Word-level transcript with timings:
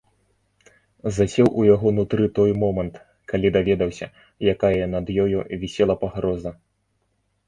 Засеў 1.17 1.49
у 1.63 1.65
яго 1.73 1.91
нутры 1.97 2.25
той 2.39 2.51
момант, 2.63 2.95
калі 3.33 3.51
даведаўся, 3.57 4.07
якая 4.55 4.87
над 4.95 5.05
ёю 5.25 5.45
вісела 5.65 5.95
пагроза. 6.05 6.55